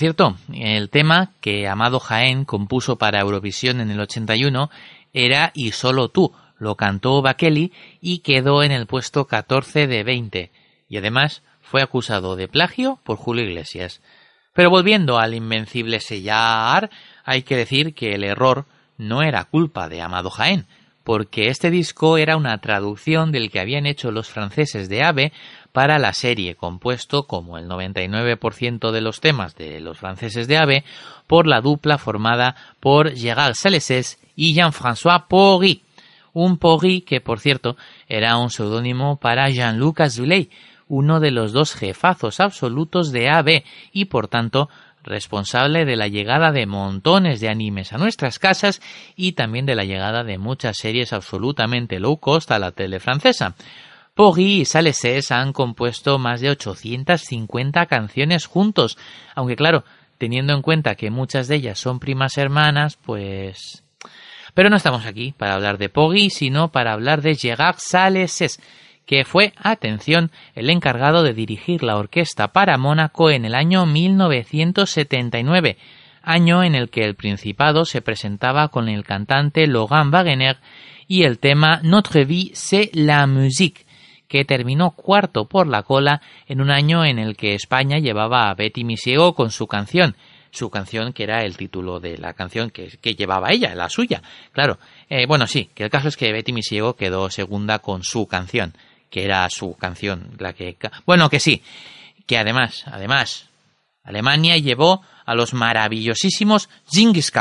[0.00, 4.70] Cierto, el tema que Amado Jaén compuso para Eurovisión en el 81
[5.12, 6.32] era Y solo tú.
[6.58, 10.50] Lo cantó Bakeli y quedó en el puesto 14 de 20.
[10.88, 14.00] Y además fue acusado de plagio por Julio Iglesias.
[14.54, 16.90] Pero volviendo al invencible sellar,
[17.24, 18.66] hay que decir que el error
[18.98, 20.66] no era culpa de Amado Jaén,
[21.04, 25.32] porque este disco era una traducción del que habían hecho los franceses de Ave
[25.72, 30.84] para la serie, compuesto, como el 99% de los temas de los franceses de Ave,
[31.26, 35.82] por la dupla formada por Gérard Salesses y Jean-François Porry.
[36.32, 37.76] Un Porry que, por cierto,
[38.08, 40.50] era un seudónimo para Jean-Luc Azoulay,
[40.88, 43.62] uno de los dos jefazos absolutos de AB
[43.92, 44.68] y, por tanto,
[45.02, 48.80] responsable de la llegada de montones de animes a nuestras casas
[49.16, 53.54] y también de la llegada de muchas series absolutamente low cost a la tele francesa.
[54.14, 58.98] Poggi y Salesés han compuesto más de 850 canciones juntos,
[59.34, 59.84] aunque claro,
[60.18, 63.82] teniendo en cuenta que muchas de ellas son primas hermanas, pues...
[64.52, 68.60] Pero no estamos aquí para hablar de Poggi, sino para hablar de Gerard Salesés,
[69.06, 75.78] que fue, atención, el encargado de dirigir la orquesta para Mónaco en el año 1979,
[76.22, 80.58] año en el que el Principado se presentaba con el cantante Laurent Wagener
[81.08, 83.86] y el tema Notre vie c'est la musique,
[84.30, 88.54] que terminó cuarto por la cola en un año en el que España llevaba a
[88.54, 90.16] Betty Misiego con su canción,
[90.52, 94.22] su canción que era el título de la canción que, que llevaba ella, la suya.
[94.52, 94.78] Claro,
[95.08, 98.72] eh, bueno, sí, que el caso es que Betty Misiego quedó segunda con su canción,
[99.10, 100.76] que era su canción, la que...
[101.06, 101.64] Bueno, que sí,
[102.24, 103.48] que además, además,
[104.04, 107.32] Alemania llevó a los maravillosísimos Genghis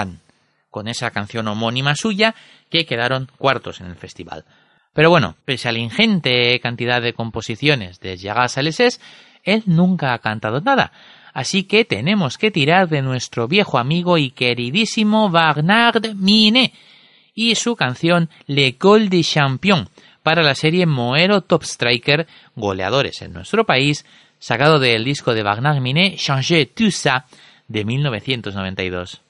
[0.71, 2.33] con esa canción homónima suya,
[2.71, 4.43] que quedaron cuartos en el festival.
[4.93, 8.99] Pero bueno, pese a la ingente cantidad de composiciones de Gerard Salesés,
[9.43, 10.91] él nunca ha cantado nada.
[11.33, 16.73] Así que tenemos que tirar de nuestro viejo amigo y queridísimo Bernard Minet
[17.33, 19.87] y su canción Le Gol de Champion
[20.23, 24.05] para la serie Moero Top Striker, goleadores en nuestro país,
[24.39, 27.25] sacado del disco de Bernard Minet Changer tout ça
[27.67, 29.28] de 1992.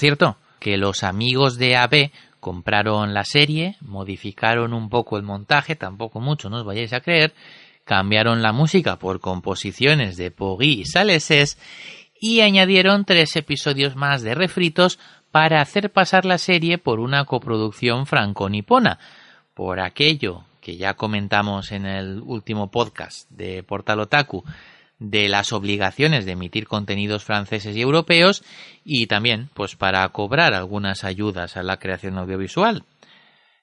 [0.00, 6.20] Cierto, que los amigos de AB compraron la serie, modificaron un poco el montaje, tampoco
[6.20, 7.34] mucho, no os vayáis a creer,
[7.84, 11.58] cambiaron la música por composiciones de Poggi y Salesés
[12.18, 14.98] y añadieron tres episodios más de refritos
[15.30, 18.98] para hacer pasar la serie por una coproducción franco-nipona.
[19.54, 24.44] Por aquello que ya comentamos en el último podcast de Portal Otaku,
[25.00, 28.44] de las obligaciones de emitir contenidos franceses y europeos
[28.84, 32.84] y también pues para cobrar algunas ayudas a la creación audiovisual.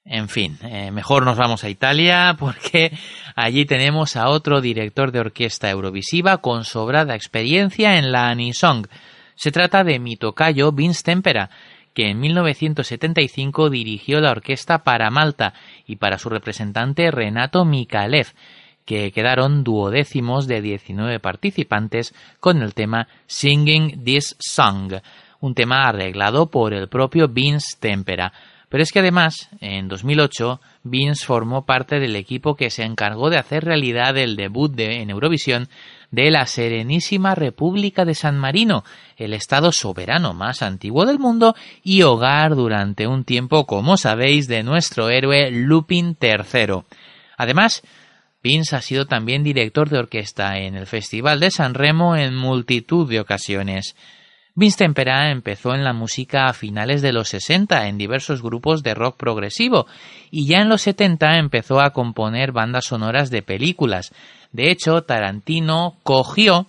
[0.03, 2.91] En fin, eh, mejor nos vamos a Italia porque
[3.35, 8.87] allí tenemos a otro director de orquesta eurovisiva con sobrada experiencia en la Anisong.
[9.35, 11.49] Se trata de mi tocayo Vince Tempera,
[11.93, 15.53] que en 1975 dirigió la orquesta para Malta
[15.85, 18.27] y para su representante Renato Mikalev,
[18.87, 24.93] que quedaron duodécimos de 19 participantes con el tema Singing This Song,
[25.41, 28.31] un tema arreglado por el propio Vince Tempera.
[28.69, 33.37] Pero es que además, en 2008, Vince formó parte del equipo que se encargó de
[33.37, 35.67] hacer realidad el debut de, en Eurovisión
[36.09, 38.85] de la Serenísima República de San Marino,
[39.17, 44.63] el estado soberano más antiguo del mundo y hogar durante un tiempo, como sabéis, de
[44.63, 46.83] nuestro héroe Lupin III.
[47.37, 47.83] Además,
[48.47, 53.05] Vince ha sido también director de orquesta en el Festival de San Remo en multitud
[53.09, 53.97] de ocasiones.
[54.55, 58.93] Vince Tempera empezó en la música a finales de los 60 en diversos grupos de
[58.93, 59.85] rock progresivo
[60.31, 64.13] y ya en los 70 empezó a componer bandas sonoras de películas.
[64.53, 66.67] De hecho, Tarantino cogió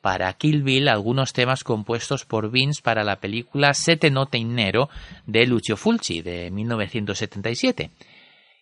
[0.00, 4.88] para Kill Bill algunos temas compuestos por Vince para la película Sete Note in Nero
[5.26, 7.90] de Lucio Fulci de 1977.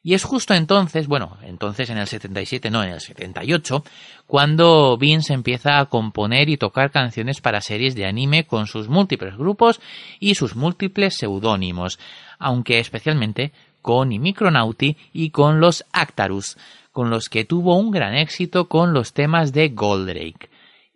[0.09, 3.85] Y es justo entonces, bueno, entonces en el 77, no, en el 78,
[4.27, 9.37] cuando Vince empieza a componer y tocar canciones para series de anime con sus múltiples
[9.37, 9.83] grupos
[10.19, 11.99] y sus múltiples seudónimos,
[12.39, 13.53] aunque especialmente
[13.83, 16.57] con Micronauti y con los Actarus,
[16.91, 20.49] con los que tuvo un gran éxito con los temas de Goldrake.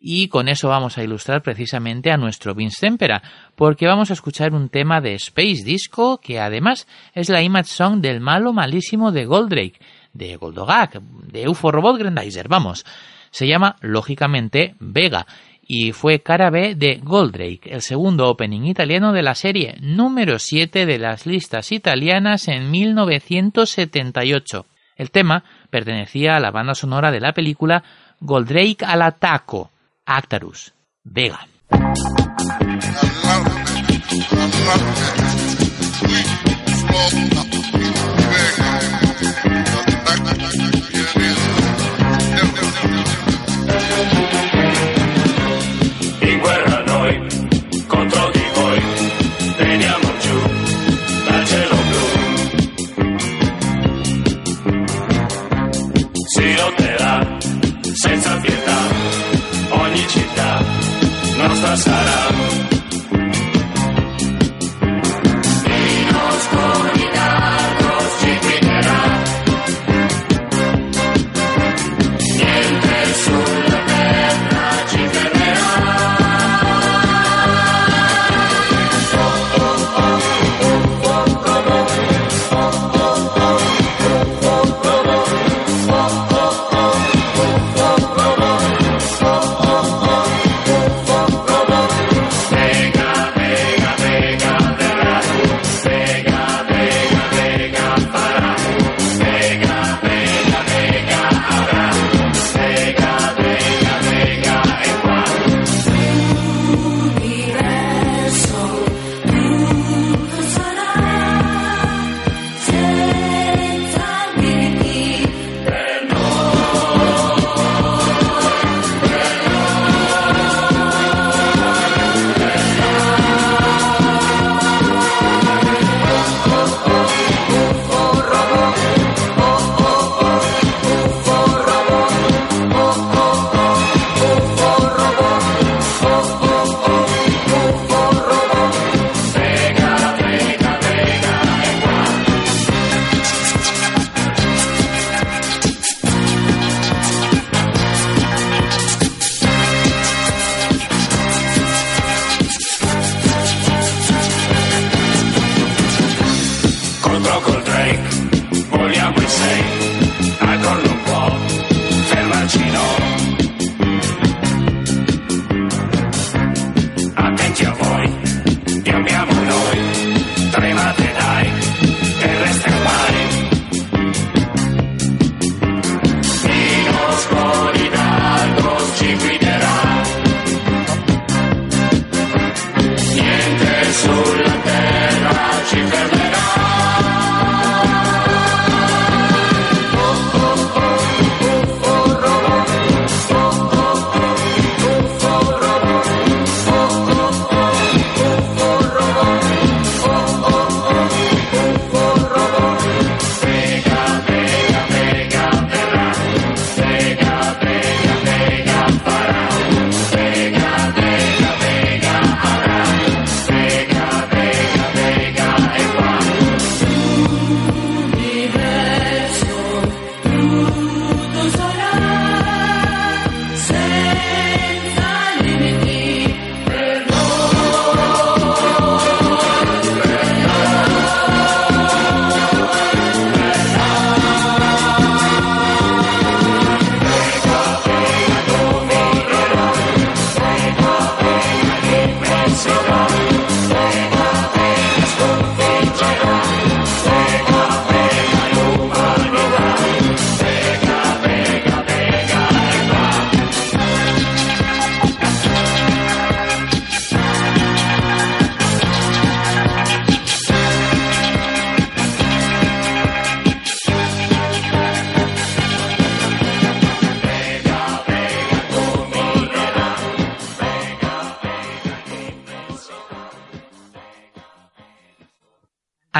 [0.04, 3.22] Y con eso vamos a ilustrar precisamente a nuestro Vince Tempera,
[3.54, 8.00] porque vamos a escuchar un tema de Space Disco que además es la image song
[8.00, 9.78] del malo malísimo de Goldrake,
[10.12, 12.84] de Goldogak, de UFO Robot Grandizer, vamos.
[13.30, 15.24] Se llama, lógicamente, Vega,
[15.64, 20.84] y fue cara B de Goldrake, el segundo opening italiano de la serie, número 7
[20.84, 24.66] de las listas italianas en 1978.
[24.96, 27.84] El tema pertenecía a la banda sonora de la película
[28.20, 29.71] Goldrake al ataco,
[30.06, 30.74] Actarus,
[31.04, 31.46] Vega.
[61.72, 62.61] pasará.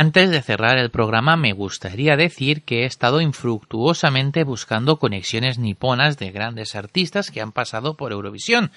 [0.03, 6.19] Antes de cerrar el programa me gustaría decir que he estado infructuosamente buscando conexiones niponas
[6.19, 8.73] de grandes artistas que han pasado por Eurovisión,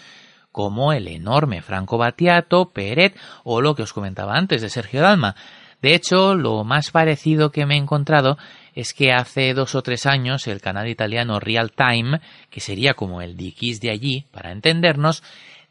[0.52, 5.36] como el enorme Franco Battiato, Peret o lo que os comentaba antes de Sergio Dalma.
[5.82, 8.38] De hecho, lo más parecido que me he encontrado
[8.76, 12.22] es que hace dos o tres años el canal italiano Real Time,
[12.52, 15.24] que sería como el Dikis de allí, para entendernos,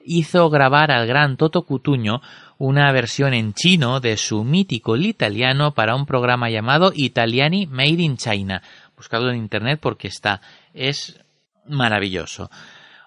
[0.05, 2.21] hizo grabar al gran Toto Cutuño
[2.59, 8.17] una versión en chino de su mítico italiano para un programa llamado Italiani Made in
[8.17, 8.63] China.
[8.97, 10.41] Buscadlo en internet porque está.
[10.73, 11.21] es
[11.67, 12.51] maravilloso.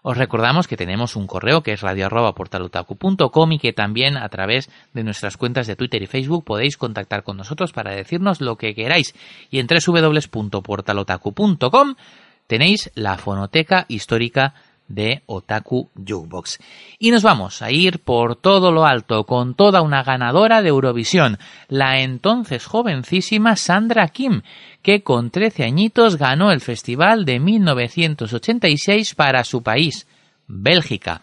[0.10, 5.04] Os recordamos que tenemos un correo que es radio.portalotaku.com y que también a través de
[5.04, 9.14] nuestras cuentas de Twitter y Facebook podéis contactar con nosotros para decirnos lo que queráis.
[9.50, 11.95] Y en www.portalotaku.com
[12.48, 14.54] tenéis la fonoteca histórica
[14.88, 16.60] de Otaku Jukebox.
[17.00, 21.40] Y nos vamos a ir por todo lo alto con toda una ganadora de Eurovisión,
[21.68, 24.42] la entonces jovencísima Sandra Kim,
[24.82, 30.08] que con 13 añitos ganó el festival de 1986 para su país,
[30.48, 31.22] Bélgica.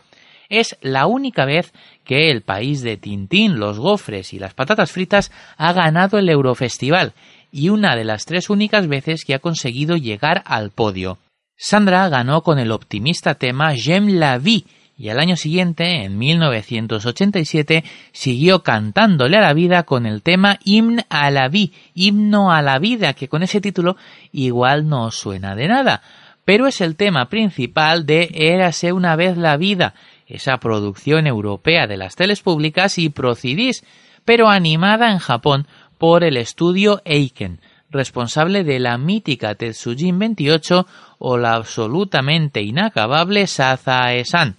[0.48, 1.72] Es la única vez
[2.04, 7.14] que el país de Tintín, los gofres y las patatas fritas ha ganado el Eurofestival
[7.50, 11.18] y una de las tres únicas veces que ha conseguido llegar al podio.
[11.56, 14.64] Sandra ganó con el optimista tema J'aime la vie
[14.96, 17.82] y al año siguiente, en 1987,
[18.12, 22.78] siguió cantándole a la vida con el tema Hymne à la vie, himno a la
[22.78, 23.96] vida, que con ese título
[24.30, 26.02] igual no suena de nada,
[26.44, 29.94] pero es el tema principal de Érase una vez la vida,
[30.28, 33.84] esa producción europea de las teles públicas y Procidis,
[34.24, 35.66] pero animada en Japón
[35.98, 40.86] por el estudio Eiken, responsable de la mítica Tetsujin 28
[41.26, 44.56] o la absolutamente inacabable Sazae-san.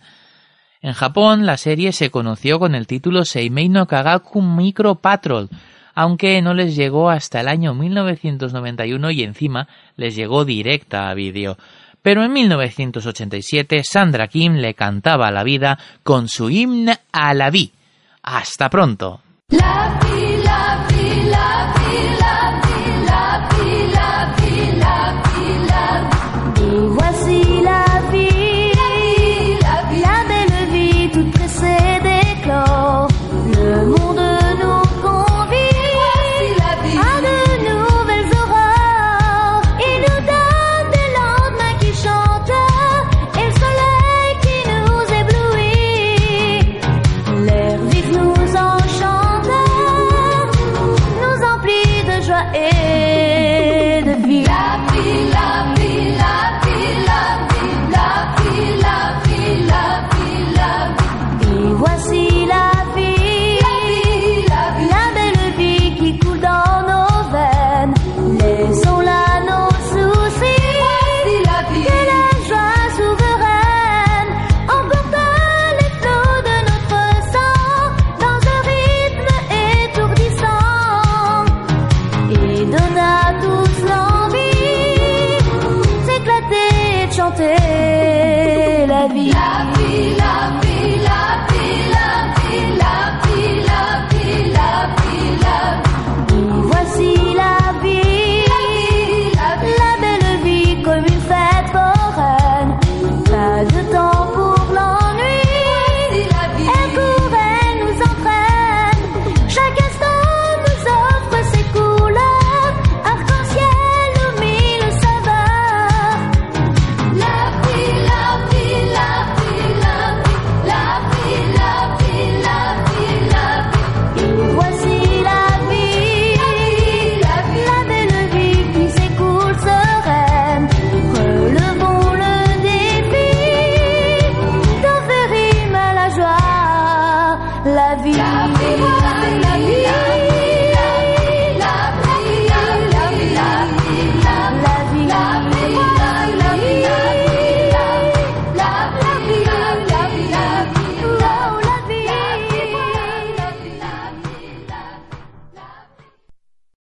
[0.81, 5.47] En Japón, la serie se conoció con el título Seimei no Kagaku Micro Patrol,
[5.93, 11.55] aunque no les llegó hasta el año 1991 y encima les llegó directa a vídeo.
[12.01, 17.73] Pero en 1987 Sandra Kim le cantaba la vida con su himno a la vi.
[18.23, 19.21] Hasta pronto.